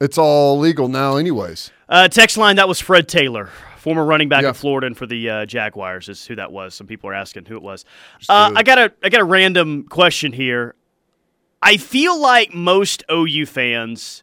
[0.00, 1.70] it's all legal now, anyways.
[1.88, 4.48] Uh, text line that was Fred Taylor, former running back Yeah.
[4.48, 6.74] in Florida and for the uh, Jaguars is who that was.
[6.74, 7.84] Some people are asking who it was.
[8.28, 10.74] Uh, I got a I got a random question here.
[11.62, 14.22] I feel like most OU fans,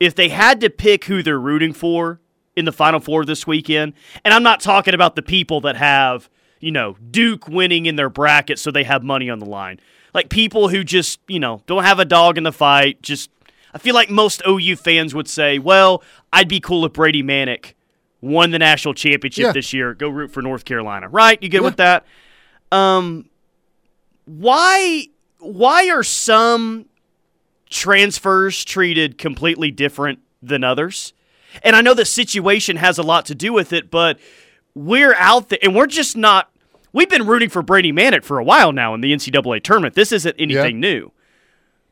[0.00, 2.20] if they had to pick who they're rooting for
[2.56, 6.28] in the Final Four this weekend, and I'm not talking about the people that have
[6.60, 9.80] you know Duke winning in their bracket, so they have money on the line.
[10.12, 13.30] Like people who just you know don't have a dog in the fight, just
[13.74, 17.74] I feel like most OU fans would say, well, I'd be cool if Brady Manek
[18.20, 19.52] won the national championship Yeah.
[19.52, 19.92] this year.
[19.94, 21.42] Go root for North Carolina, right?
[21.42, 21.64] You good Yeah.
[21.64, 22.06] with that?
[22.72, 23.28] Um,
[24.26, 25.08] why
[25.40, 26.86] why are some
[27.68, 31.12] transfers treated completely different than others?
[31.62, 34.18] And I know the situation has a lot to do with it, but
[34.74, 36.50] we're out there and we're just not.
[36.92, 39.94] We've been rooting for Brady Manek for a while now in the NCAA tournament.
[39.94, 41.10] This isn't anything new.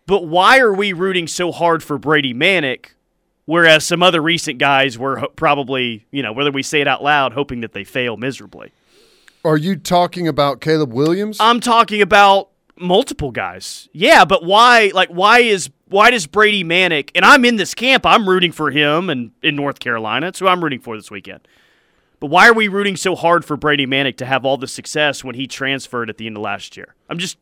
[0.07, 2.87] But why are we rooting so hard for Brady Manek,
[3.45, 7.03] whereas some other recent guys were ho- probably, you know, whether we say it out
[7.03, 8.73] loud, hoping that they fail miserably?
[9.45, 11.39] Are you talking about Caleb Williams?
[11.41, 13.89] I'm talking about multiple guys.
[13.93, 14.93] Yeah, but why?
[14.95, 18.05] Like, why is why does Brady Manek And I'm in this camp.
[18.07, 21.47] I'm rooting for him, and in North Carolina, that's who I'm rooting for this weekend.
[22.19, 25.25] But why are we rooting so hard for Brady Manek to have all the success
[25.25, 26.95] when he transferred at the end of last year?
[27.09, 27.37] I'm just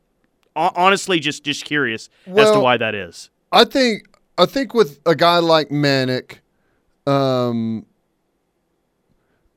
[0.56, 3.30] honestly just just curious as to why that is.
[3.52, 4.08] I think
[4.38, 6.38] I think with a guy like Manek,
[7.06, 7.84] um,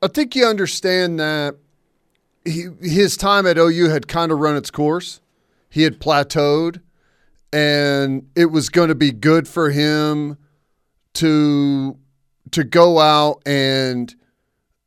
[0.02, 1.56] I think you understand that
[2.44, 5.22] he, his time at OU had kind of run its course.
[5.70, 6.82] He had plateaued,
[7.54, 10.36] and it was going to be good for him
[11.14, 11.96] to
[12.50, 14.14] to go out and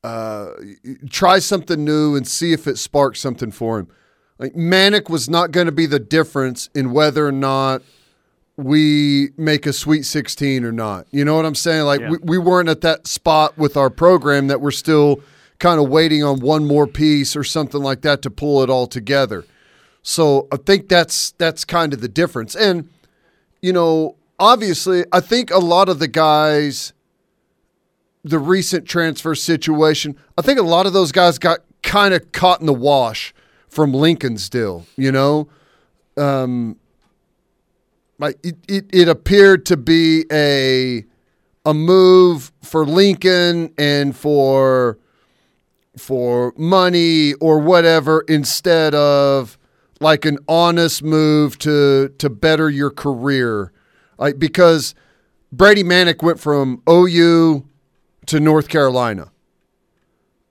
[0.04, 0.50] uh,
[1.10, 3.88] try something new and see if it sparks something for him.
[4.38, 7.82] Like Manek was not going to be the difference in whether or not
[8.58, 11.08] we make a Sweet 16 or not.
[11.12, 11.86] You know what I'm saying?
[11.86, 12.12] Like Yeah.
[12.12, 15.22] we, we weren't at that spot with our program that we're still
[15.60, 18.88] kind of waiting on one more piece or something like that to pull it all
[18.88, 19.46] together.
[20.08, 22.56] So I think that's that's kind of the difference.
[22.56, 22.88] And
[23.62, 26.94] you know, obviously, I think a lot of the guys
[28.24, 32.62] the recent transfer situation, I think a lot of those guys got kind of caught
[32.62, 33.34] in the wash
[33.68, 35.50] from Lincolnsdale, you know?
[36.16, 36.78] Um
[38.22, 41.04] it, it, it appeared to be a
[41.66, 44.98] a move for Lincoln and for
[45.98, 49.58] for money or whatever instead of
[50.00, 53.72] like an honest move to to better your career.
[54.18, 54.96] Like because
[55.52, 57.66] Brady Manek went from OU
[58.28, 59.32] to North Carolina.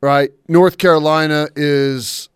[0.00, 0.30] Right?
[0.48, 2.28] North Carolina is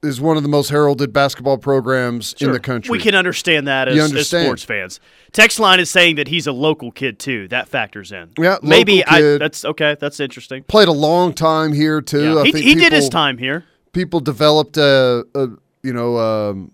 [0.00, 2.92] is one of the most heralded basketball programs in the country.
[2.92, 5.00] We can understand that as, You as sports fans.
[5.32, 7.48] Text line is saying that he's a local kid too.
[7.48, 8.30] That factors in.
[8.38, 9.38] Yeah, maybe I.
[9.38, 9.96] That's okay.
[9.98, 10.62] That's interesting.
[10.64, 12.34] Played a long time here too.
[12.34, 12.40] Yeah.
[12.40, 13.64] I He, think he did his time here.
[13.92, 15.48] people developed a, a
[15.82, 16.72] you know um,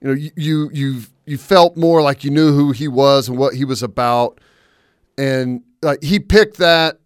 [0.00, 3.38] you know you you you you felt more like you knew who he was and
[3.38, 4.40] what he was about
[5.18, 6.98] and like he picked that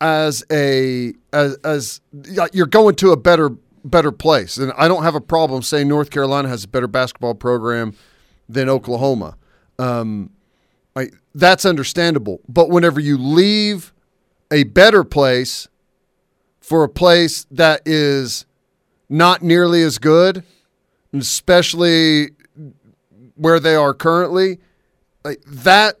[0.00, 2.00] as a as, as
[2.52, 3.50] you're going to a better
[3.84, 4.56] better place.
[4.56, 7.94] And I don't have a problem saying North Carolina has a better basketball program
[8.48, 9.36] than Oklahoma.
[9.78, 10.30] Um,
[10.96, 12.40] I, that's understandable.
[12.48, 13.92] But whenever you leave
[14.50, 15.68] a better place
[16.60, 18.46] for a place that is
[19.08, 20.42] not nearly as good,
[21.12, 22.28] especially
[23.36, 24.58] where they are currently,
[25.24, 25.96] like that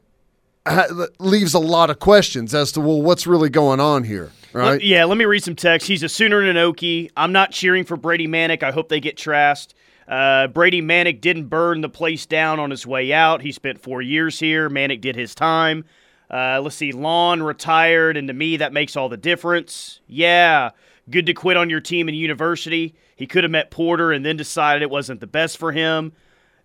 [0.66, 4.72] ha- leaves a lot of questions as to well, what's really going on here, right?
[4.72, 5.86] Let- yeah, let me read some text.
[5.88, 7.10] He's a Sooner and an Okie.
[7.16, 8.62] I'm not cheering for Brady Manek.
[8.62, 9.74] I hope they get trashed.
[10.06, 13.40] Uh, Brady Manek didn't burn the place down on his way out.
[13.40, 14.68] He spent four years here.
[14.68, 15.84] Manek did his time.
[16.30, 20.00] Uh, let's see, Lon retired, and to me, that makes all the difference.
[20.08, 20.70] Yeah,
[21.10, 22.94] good to quit on your team in university.
[23.16, 26.12] He could have met Porter and then decided it wasn't the best for him.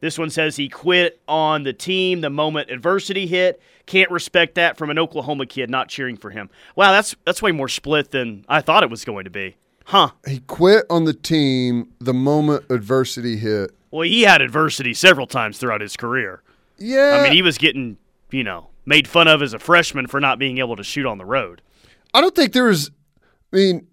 [0.01, 3.61] This one says he quit on the team the moment adversity hit.
[3.85, 6.49] Can't respect that from an Oklahoma kid not cheering for him.
[6.75, 9.57] Wow, that's that's way more split than I thought it was going to be.
[9.85, 10.11] Huh.
[10.27, 13.71] he quit on the team the moment adversity hit.
[13.89, 16.43] Well, he had adversity several times throughout his career.
[16.77, 17.97] Yeah, I mean, he was getting,
[18.29, 21.17] you know, made fun of as a freshman for not being able to shoot on
[21.17, 21.61] the road.
[22.13, 22.91] I don't think there was.
[23.51, 23.87] I mean,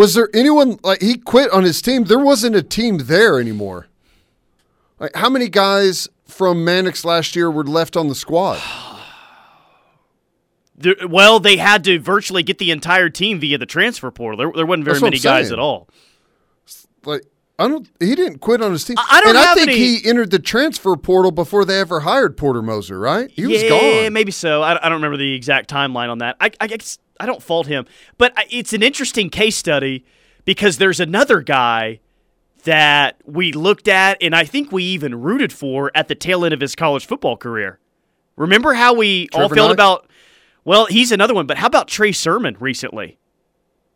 [0.00, 2.04] was there anyone like he quit on his team?
[2.04, 3.88] There wasn't a team there anymore.
[4.98, 8.58] Like, how many guys from Manek's last year were left on the squad?
[11.06, 14.38] Well, they had to virtually get the entire team via the transfer portal.
[14.38, 15.90] There, there wasn't very That's many guys at all.
[17.04, 17.26] Like,
[17.58, 17.86] I don't.
[18.00, 18.96] He didn't quit on his team.
[18.98, 22.00] I- I don't and I think any- he entered the transfer portal before they ever
[22.00, 22.98] hired Porter Moser.
[22.98, 23.30] Right?
[23.30, 24.14] He was gone.
[24.14, 24.62] maybe so.
[24.62, 26.36] I, I don't remember the exact timeline on that.
[26.40, 27.86] I, I guess I don't fault him,
[28.18, 30.04] but it's an interesting case study
[30.44, 32.00] because there's another guy
[32.64, 36.54] that we looked at, and I think we even rooted for at the tail end
[36.54, 37.78] of his college football career.
[38.36, 39.72] Remember how we all felt Knight?
[39.72, 40.10] about?
[40.64, 43.18] Well, he's another one, but how about Trey Sermon recently?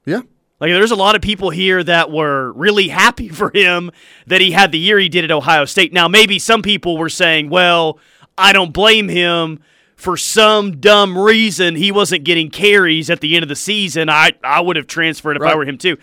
[0.04, 0.20] Yeah.
[0.60, 3.90] Like, there's a lot of people here that were really happy for him
[4.26, 5.92] that he had the year he did at Ohio State.
[5.92, 7.98] Now, maybe some people were saying, well,
[8.36, 9.60] I don't blame him
[9.96, 14.08] for some dumb reason he wasn't getting carries at the end of the season.
[14.08, 15.96] I, I would have transferred if I were him too.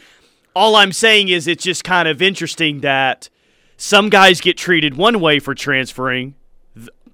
[0.55, 3.29] All I'm saying is it's just kind of interesting that
[3.77, 6.35] some guys get treated one way for transferring.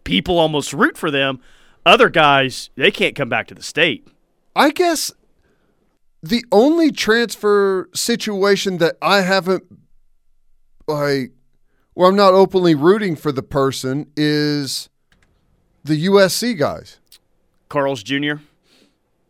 [0.03, 1.39] People almost root for them.
[1.85, 4.07] Other guys, they can't come back to the state.
[4.55, 5.11] I guess
[6.21, 9.63] the only transfer situation that I haven't
[10.87, 11.31] like
[11.93, 14.89] where I'm not openly rooting for the person is
[15.88, 17.00] the USC guys.
[17.69, 18.36] Carl's Jr.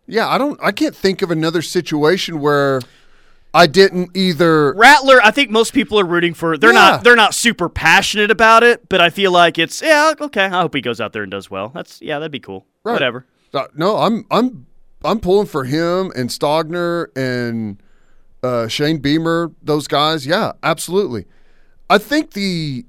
[0.07, 2.81] Yeah, I don't I can't think of another situation where
[3.53, 6.57] I didn't either Rattler, I think most people are rooting for.
[6.57, 6.91] They're Yeah.
[6.91, 7.03] not.
[7.03, 10.45] They're not super passionate about it, but I feel like it's yeah okay.
[10.45, 11.69] I hope he goes out there and does well.
[11.73, 12.65] That's yeah, that'd be cool.
[12.83, 12.93] Right.
[12.93, 13.25] Whatever.
[13.53, 14.65] Uh, No, I'm I'm
[15.03, 17.81] I'm pulling for him and Stogner and
[18.43, 20.25] uh, Shane Beamer, those guys.
[20.27, 21.25] Yeah, absolutely.
[21.89, 22.85] I think the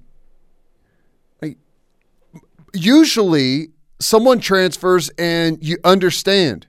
[2.74, 6.66] usually someone transfers and you understand,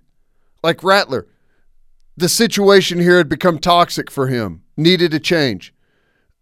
[0.63, 1.27] like Rattler,
[2.17, 5.73] the situation here had become toxic for him, needed a change.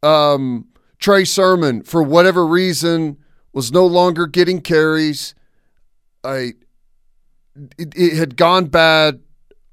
[0.02, 0.68] Um,
[1.00, 3.18] Trey Sermon, for whatever reason,
[3.54, 5.36] was no longer getting carries.
[6.24, 6.54] I
[7.78, 9.20] it, it had gone bad.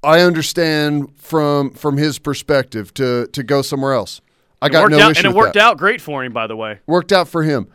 [0.03, 4.21] I understand from from his perspective to to go somewhere else.
[4.61, 5.63] I It got no out, issue and it worked that.
[5.63, 6.79] out great for him, by the way.
[6.87, 7.67] Worked out for him.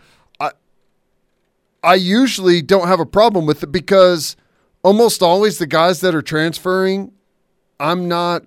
[1.83, 4.37] I usually don't have a problem with it because
[4.83, 7.13] almost always the guys that are transferring,
[7.79, 8.45] I'm not.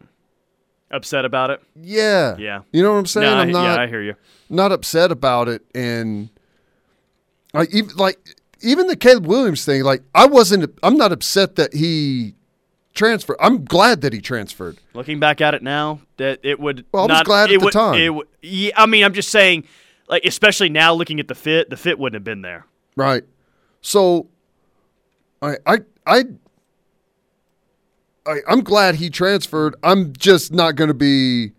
[0.92, 1.62] Upset about it.
[1.76, 2.62] Yeah, Yeah.
[2.72, 3.26] You know what I'm saying?
[3.26, 3.64] No, I'm not.
[3.64, 4.16] yeah, I hear you.
[4.50, 6.30] not upset about it and
[7.54, 8.20] like even like
[8.62, 12.36] even the Caleb Williams thing like I wasn't I'm not upset that he
[12.94, 16.86] transferred I'm glad that he transferred Looking back at it now, that it would.
[16.92, 17.96] Well, I was not, glad at it the would, time.
[17.96, 19.66] It would, yeah, I mean, I'm just saying,
[20.08, 22.68] like especially now looking at the fit, the fit wouldn't have been there.
[22.96, 23.24] Right
[23.82, 24.28] so
[25.42, 26.24] I I I,
[28.26, 31.52] I I'm glad he transferred I'm just not going to be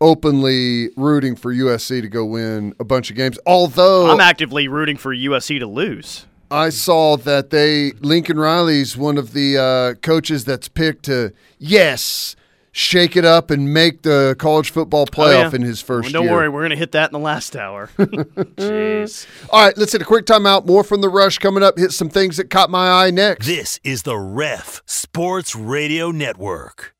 [0.00, 4.96] openly rooting for USC to go win a bunch of games although I'm actively rooting
[4.96, 6.26] for USC to lose.
[6.50, 12.36] I saw that they Lincoln Riley's one of the uh, coaches that's picked to yes
[12.76, 15.56] shake it up and make the college football Oh, playoff yeah.
[15.56, 16.32] in his first Well, don't year.
[16.34, 17.88] worry, we're gonna hit that in the last hour.
[17.98, 19.26] Jeez.
[19.50, 20.66] All right, let's hit a quick timeout.
[20.66, 21.78] More from the rush coming up.
[21.78, 23.46] Hit some things that caught my eye next.
[23.46, 26.94] This is the Ref Sports Radio Network.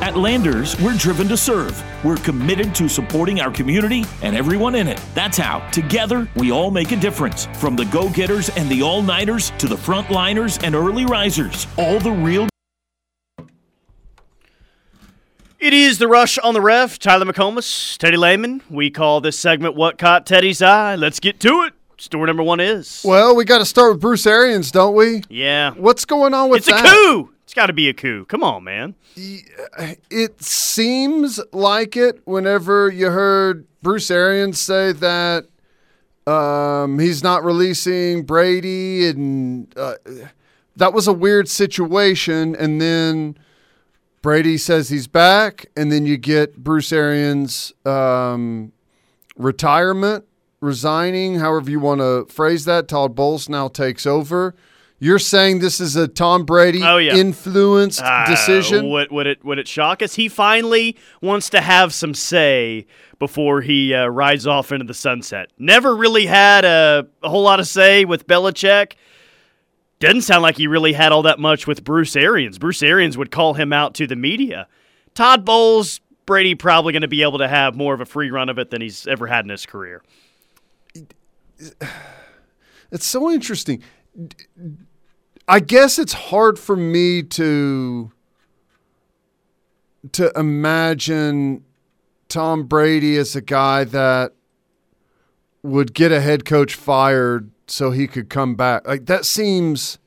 [0.00, 1.82] At Landers, we're driven to serve.
[2.04, 5.00] We're committed to supporting our community and everyone in it.
[5.14, 7.46] That's how, together, we all make a difference.
[7.54, 11.66] From the go getters and the all nighters to the front liners and early risers,
[11.76, 12.46] all the real
[15.60, 16.98] It is the rush on the ref.
[17.00, 18.62] Tyler McComas, Teddy Lehman.
[18.70, 21.74] We call this segment "What Caught Teddy's Eye." Let's get to it.
[21.96, 25.22] Story number one is Well, we got to start with Bruce Arians, don't we?
[25.28, 26.84] yeah, What's going on with it's a that?
[26.86, 27.32] coup.
[27.42, 28.24] It's got to be a coup.
[28.26, 28.94] Come on, man.
[29.16, 35.46] It seems like it whenever you heard Bruce Arians say that
[36.28, 39.94] um, he's not releasing Brady, and uh,
[40.76, 42.54] that was a weird situation.
[42.54, 43.36] And then
[44.22, 48.72] Brady says he's back, and then you get Bruce Arians' um,
[49.36, 50.24] retirement,
[50.60, 52.88] resigning, however you want to phrase that.
[52.88, 54.54] Todd Bowles now takes over.
[55.00, 57.14] You're saying this is a Tom Brady Oh, yeah.
[57.14, 58.90] influenced Uh, decision?
[58.90, 60.16] Would, would it would it shock us?
[60.16, 62.84] He finally wants to have some say
[63.20, 65.50] before he uh, rides off into the sunset.
[65.56, 68.94] Never really had a, a whole lot of say with Belichick.
[70.00, 72.58] Doesn't sound like he really had all that much with Bruce Arians.
[72.58, 74.68] Bruce Arians would call him out to the media.
[75.14, 78.48] Todd Bowles, Brady probably going to be able to have more of a free run
[78.48, 80.02] of it than he's ever had in his career.
[82.90, 83.82] It's so interesting.
[85.46, 88.10] I guess it's hard for me to
[90.12, 91.64] to imagine
[92.28, 94.32] Tom Brady as a guy that
[95.62, 98.86] would get a head coach fired so he could come back.
[98.86, 99.98] Like that seems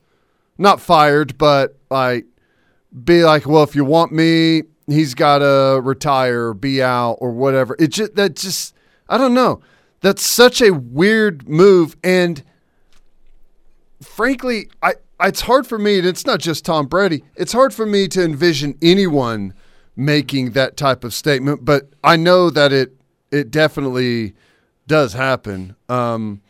[0.58, 2.26] not fired, but like
[3.04, 7.76] be like, well, if you want me, he's got to retire, be out, or whatever.
[7.80, 8.76] It just that just
[9.10, 9.62] I don't know.
[10.02, 12.44] That's such a weird move, and
[14.02, 14.94] frankly, I
[15.24, 16.00] it's hard for me.
[16.00, 17.24] And it's not just Tom Brady.
[17.36, 19.54] It's hard for me to envision anyone
[19.96, 21.64] making that type of statement.
[21.66, 22.96] But I know that it
[23.32, 24.34] it definitely
[24.88, 25.76] does happen.
[25.88, 26.42] Um,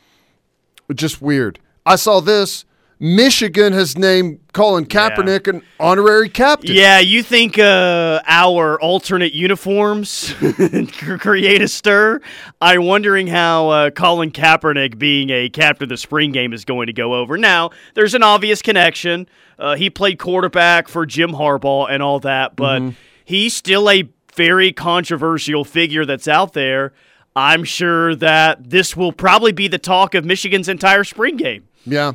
[0.94, 1.60] just weird.
[1.86, 2.66] I saw this.
[3.04, 6.76] Michigan has named Colin Kaepernick an honorary captain.
[6.76, 10.36] Yeah, you think uh, our alternate uniforms
[11.20, 12.22] create a stir?
[12.62, 16.86] I'm wondering how uh, Colin Kaepernick being a captain of the spring game is going
[16.88, 17.40] to go over.
[17.40, 19.28] Now, there's an obvious connection.
[19.58, 22.94] Uh, he played quarterback for Jim Harbaugh and all that, but
[23.26, 26.94] he's still a very controversial figure that's out there.
[27.36, 31.68] I'm sure that this will probably be the talk of Michigan's entire spring game.
[31.86, 32.14] Yeah.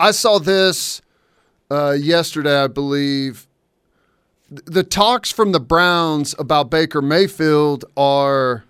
[0.00, 1.02] I saw this
[1.70, 3.46] uh, yesterday, I believe.
[4.50, 8.64] The talks from the Browns about Baker Mayfield are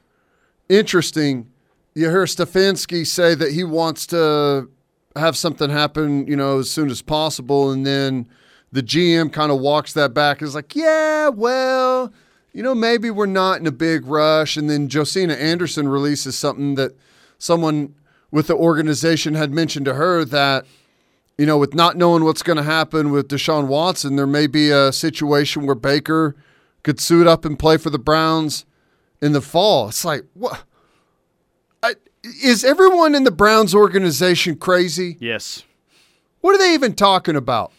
[0.68, 1.50] interesting.
[1.94, 4.70] You hear Stefanski say that he wants to
[5.16, 8.28] have something happen, you know, as soon as possible, and then
[8.72, 10.42] the GM kind of walks that back.
[10.42, 12.12] Is like, yeah, well,
[12.55, 14.57] you know, maybe we're not in a big rush.
[14.57, 16.97] And then Josina Anderson releases something that
[17.37, 17.95] someone
[18.31, 20.64] with the organization had mentioned to her that
[21.37, 24.71] you know, with not knowing what's going to happen with Deshaun Watson, there may be
[24.71, 26.37] a situation where Baker
[26.83, 28.64] could suit up and play for the Browns
[29.21, 29.88] in the fall.
[29.88, 30.62] It's like, what?
[31.83, 35.17] I, is everyone in the Browns organization crazy?
[35.19, 35.64] Yes.
[36.40, 37.73] What are they even talking about?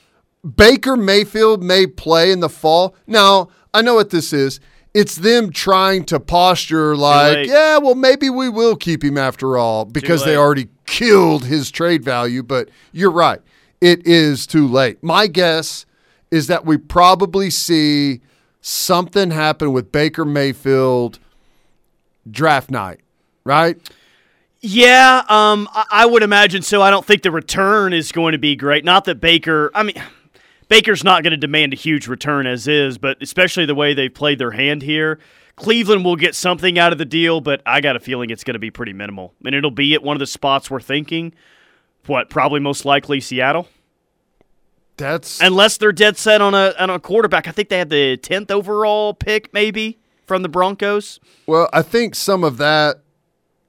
[0.43, 2.95] Baker Mayfield may play in the fall.
[3.07, 4.59] Now, I know what this is.
[4.93, 9.83] It's them trying to posture like, yeah, well, maybe we will keep him after all
[9.83, 12.41] because they already killed his trade value.
[12.41, 13.41] But you're right.
[13.81, 15.03] It is too late.
[15.03, 15.85] My guess
[16.31, 18.21] is that we probably see
[18.61, 21.19] something happen with Baker Mayfield
[22.31, 23.01] draft night,
[23.43, 23.77] right?
[24.61, 26.81] Yeah, um, I, I would imagine so.
[26.81, 28.83] I don't think the return is going to be great.
[28.83, 30.01] Not that Baker, I mean,
[30.67, 34.13] Baker's not going to demand a huge return as is, but especially the way they've
[34.13, 35.19] played their hand here.
[35.55, 38.55] Cleveland will get something out of the deal, but I got a feeling it's going
[38.55, 39.33] to be pretty minimal.
[39.45, 41.33] And it'll be at one of the spots we're thinking.
[42.07, 43.67] What, probably most likely Seattle?
[44.97, 47.47] That's Unless they're dead set on a, on a quarterback.
[47.47, 51.19] I think they had the 10th overall pick, maybe, from the Broncos.
[51.47, 53.01] Well, I think some of that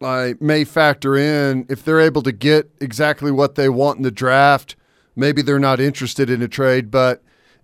[0.01, 4.11] like may factor in if they're able to get exactly what they want in the
[4.11, 4.77] draft.
[5.17, 7.23] Maybe they're not interested in a trade, but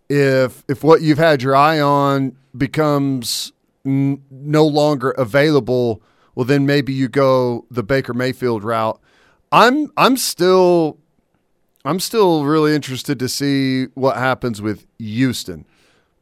[0.09, 3.53] if if what you've had your eye on becomes
[3.85, 6.03] n- no longer available,
[6.35, 8.99] well, then maybe you go the Baker Mayfield route.
[9.53, 10.99] I'm I'm still
[11.85, 15.67] I'm still really interested to see what happens with Houston,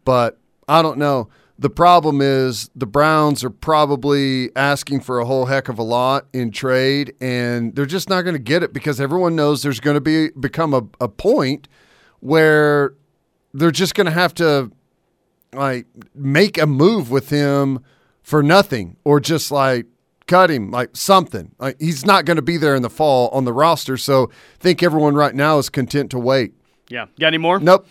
[0.04, 1.28] but I don't know.
[1.60, 6.26] The problem is the Browns are probably asking for a whole heck of a lot
[6.32, 9.94] in trade, and they're just not going to get it because everyone knows there's going
[9.96, 11.68] to be become a, a point
[12.20, 12.94] where
[13.52, 14.72] they're just going to have to
[15.52, 17.84] like make a move with him
[18.22, 19.84] for nothing or just like
[20.26, 21.54] cut him like something.
[21.58, 24.58] Like he's not going to be there in the fall on the roster, so I
[24.60, 26.54] think everyone right now is content to wait.
[26.88, 27.04] Yeah.
[27.18, 27.60] Got any more?
[27.60, 27.86] Nope.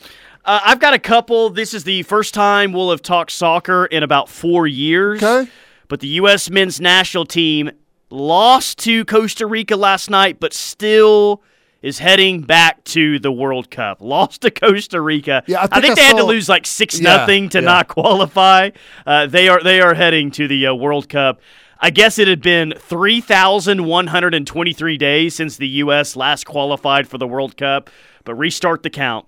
[0.50, 1.52] Uh, I've got a couple.
[1.52, 5.22] This is the first time we'll have talked soccer in about four years.
[5.22, 5.48] Okay.
[5.88, 6.50] But the U.S.
[6.50, 7.70] men's national team
[8.10, 11.44] lost to Costa Rica last night, but still
[11.84, 14.02] is heading back to the World Cup.
[14.02, 15.44] Lost to Costa Rica.
[15.46, 17.66] Yeah, I think I they had to lose like six Yeah, nothing to yeah.
[17.66, 18.72] not qualify.
[19.06, 21.42] Uh, they are they are heading to the uh, World Cup.
[21.80, 26.16] I guess it had been 3,123 days since the U.S.
[26.16, 27.92] last qualified for the World Cup,
[28.26, 29.28] but restart the count.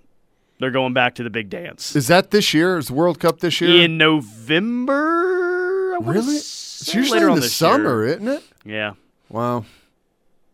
[0.62, 1.95] They're going back to the big dance.
[1.95, 2.78] Is that this year?
[2.78, 3.84] Is the World Cup this year?
[3.84, 5.97] In November?
[6.01, 6.36] Really?
[6.38, 7.70] It's usually later in the this year.
[7.72, 8.43] summer, isn't it?
[8.64, 8.93] Yeah.
[9.30, 9.66] Wow.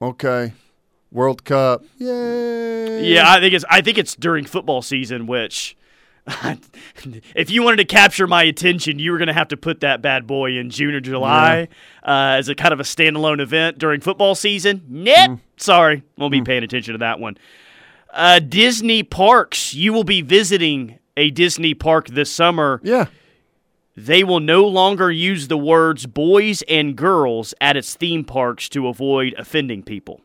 [0.01, 0.53] Okay.
[1.11, 1.83] World Cup.
[1.97, 3.13] Yay.
[3.13, 5.77] Yeah, I think it's I think it's during football season, which
[7.35, 10.01] if you wanted to capture my attention, you were going to have to put that
[10.01, 11.67] bad boy in June or July
[12.03, 14.83] uh, as a kind of a standalone event during football season.
[14.89, 15.39] Nope, Mm.
[15.57, 17.37] sorry, won't be paying attention to that one.
[18.17, 19.75] Uh, Disney parks.
[19.75, 22.81] You will be visiting a Disney park this summer.
[22.83, 23.05] Yeah.
[23.95, 28.87] They will no longer use the words boys and girls at its theme parks to
[28.87, 30.21] avoid offending people.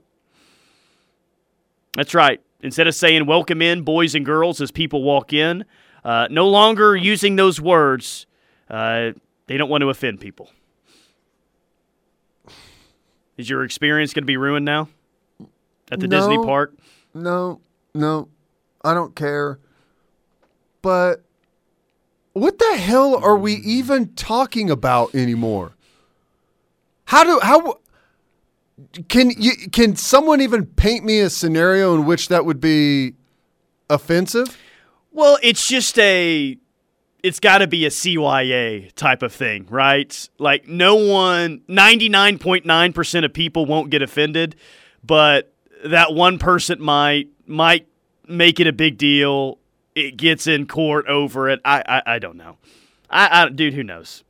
[1.94, 2.40] That's right.
[2.62, 5.64] Instead of saying welcome in boys and girls as people walk in,
[6.04, 8.26] uh, no longer using those words.
[8.70, 9.12] Uh,
[9.46, 10.50] they don't want to offend people.
[13.36, 14.88] Is your experience going to be ruined now
[15.90, 16.74] at the Disney park?
[17.14, 17.60] No,
[17.94, 18.28] no,
[18.82, 19.58] I don't care.
[20.80, 21.22] But
[22.32, 23.64] what the hell are we mm.
[23.64, 25.74] even talking about anymore?
[27.04, 27.78] How do how
[29.08, 33.14] can you can someone even paint me a scenario in which that would be
[33.90, 34.58] offensive?
[35.12, 36.56] Well, it's just a
[37.22, 40.28] it's got to be a CYA type of thing, right?
[40.38, 44.56] Like no one 99.9% of people won't get offended,
[45.04, 45.52] but
[45.84, 47.86] that 1% person might might
[48.26, 49.58] make it a big deal.
[49.94, 51.60] It gets in court over it.
[51.64, 52.56] I I, I don't know.
[53.10, 54.24] I, I dude, who knows?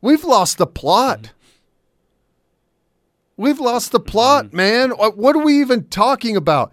[0.00, 1.32] We've lost the plot.
[3.36, 4.56] We've lost the plot, mm-hmm.
[4.56, 4.90] man.
[4.90, 6.72] What what are we even talking about?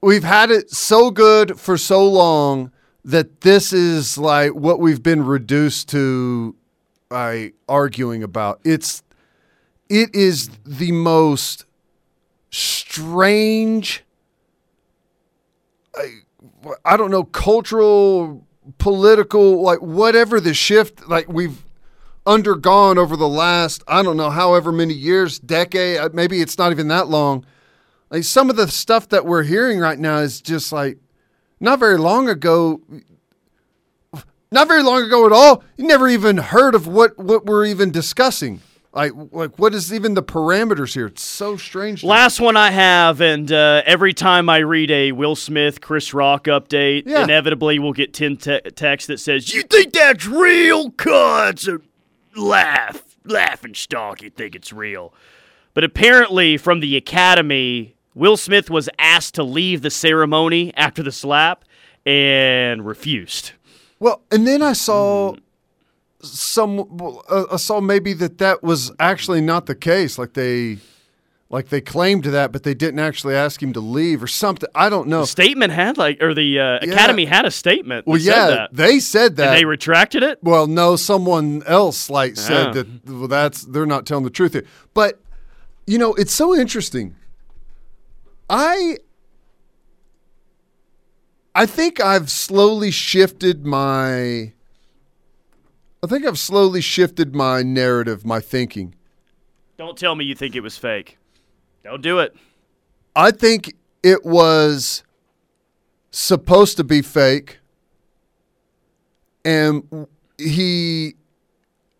[0.00, 2.72] We've had it so good for so long
[3.04, 6.56] that this is like what we've been reduced to
[7.08, 8.60] by arguing about.
[8.64, 9.02] It's
[9.88, 11.64] it is the most
[12.54, 14.04] strange
[15.96, 16.18] I,
[16.84, 18.46] I don't know cultural
[18.78, 21.64] political like whatever the shift like we've
[22.24, 26.70] undergone over the last I don't know however many years decade uh, maybe it's not
[26.70, 27.44] even that long.
[28.08, 30.98] Like some of the stuff that we're hearing right now is just like
[31.58, 32.80] not very long ago
[34.52, 37.90] not very long ago at all you never even heard of what what we're even
[37.90, 38.60] discussing
[38.94, 42.10] like like what is even the parameters here it's so strange to me.
[42.10, 46.44] Last one I have, and uh, every time I read a Will Smith, Chris Rock
[46.44, 47.24] update, Yeah.
[47.24, 50.90] inevitably we'll get 10 te- text that says, You think that's real?
[50.92, 51.80] Cuts a
[52.36, 54.22] laugh, laughing stock.
[54.22, 55.12] You think it's real.
[55.74, 61.10] But apparently, from the Academy, Will Smith was asked to leave the ceremony after the
[61.12, 61.64] slap
[62.06, 63.52] and refused.
[63.98, 65.34] Well, and then I saw
[66.24, 66.98] some.
[67.28, 70.18] Uh, I saw maybe that that was actually not the case.
[70.18, 70.78] Like they,
[71.50, 74.68] like they claimed that, but they didn't actually ask him to leave or something.
[74.74, 75.20] I don't know.
[75.20, 78.06] The statement had, like, or the uh, Academy had a statement.
[78.06, 78.70] That Well, said yeah, that.
[78.72, 79.48] they said that.
[79.48, 80.38] and they retracted it?
[80.42, 82.72] well, no, someone else like said Oh.
[82.72, 82.86] that.
[83.06, 84.64] Well, that's they're not telling the truth here.
[84.94, 85.20] But
[85.86, 87.14] you know, it's so interesting.
[88.50, 88.98] I.
[91.56, 94.53] I think I've slowly shifted my.
[96.04, 98.94] I think I've slowly shifted my narrative, my thinking.
[99.78, 101.16] Don't tell me you think it was fake.
[101.82, 102.36] Don't do it.
[103.16, 105.02] I think it was
[106.10, 107.58] supposed to be fake,
[109.46, 111.14] and he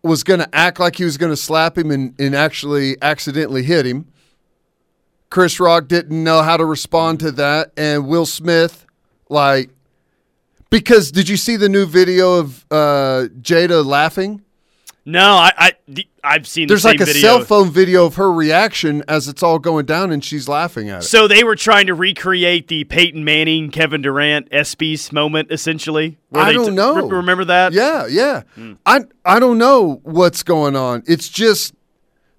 [0.03, 3.63] was going to act like he was going to slap him and, and actually accidentally
[3.63, 4.05] hit him.
[5.31, 8.85] Chris Rock didn't know how to respond to that, and Will Smith,
[9.29, 9.71] like,
[10.75, 14.41] because did you see the new video of uh, Jada laughing?
[15.05, 15.71] No, I, I
[16.21, 17.21] I've seen There's the like a video.
[17.21, 21.03] cell phone video of her reaction as it's all going down, and she's laughing at
[21.03, 21.05] it.
[21.05, 26.17] So they were trying to recreate the Peyton Manning, Kevin Durant, ESPYS moment, essentially.
[26.33, 27.07] I don't t- know.
[27.07, 27.71] re- remember that?
[27.71, 28.41] Yeah, yeah.
[28.55, 28.73] Hmm.
[28.85, 31.03] I I don't know what's going on.
[31.07, 31.73] It's just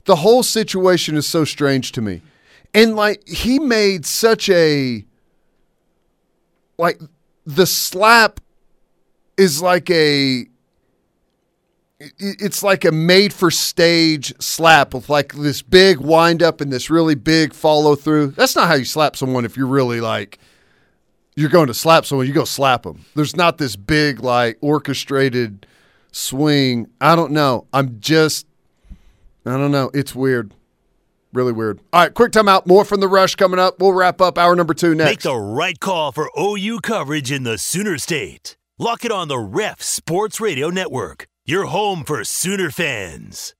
[0.04, 2.20] the whole situation is so strange to me.
[2.74, 5.06] And like he made such a
[6.76, 7.00] like
[7.46, 8.40] the slap
[9.36, 10.46] is like a
[11.98, 16.90] it's like a made for stage slap with like this big wind up and this
[16.90, 18.28] really big follow through.
[18.32, 20.38] That's not how you slap someone if you're really like
[21.36, 23.04] you're going to slap someone, you go slap them.
[23.14, 25.66] There's not this big like orchestrated
[26.12, 26.88] swing.
[27.00, 27.66] I don't know.
[27.72, 28.46] I'm just
[29.46, 29.90] I don't know.
[29.94, 30.52] It's weird.
[31.36, 31.80] Really weird.
[31.92, 32.66] All right, quick timeout.
[32.66, 33.78] More from the rush coming up.
[33.78, 35.10] We'll wrap up hour number two next.
[35.10, 38.56] Make the right call for OU coverage in the Sooner State.
[38.78, 43.55] Lock it on the Ref Sports Radio Network, your home for Sooner fans.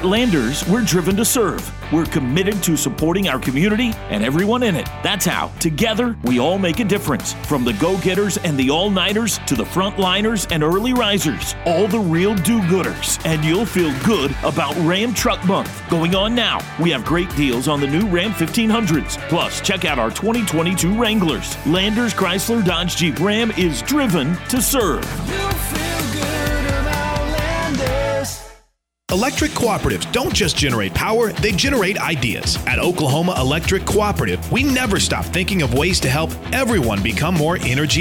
[0.00, 1.70] At Landers, we're driven to serve.
[1.92, 4.86] We're committed to supporting our community and everyone in it.
[5.02, 7.34] That's how, together, we all make a difference.
[7.34, 11.86] From the go getters and the all nighters to the frontliners and early risers, all
[11.86, 13.22] the real do gooders.
[13.26, 16.60] And you'll feel good about Ram Truck Month going on now.
[16.80, 19.18] We have great deals on the new Ram 1500s.
[19.28, 21.58] Plus, check out our 2022 Wranglers.
[21.66, 25.04] Landers Chrysler Dodge Jeep Ram is driven to serve.
[29.12, 32.56] Electric cooperatives don't just generate power, they generate ideas.
[32.68, 37.58] At Oklahoma Electric Cooperative, we never stop thinking of ways to help everyone become more
[37.62, 37.98] energy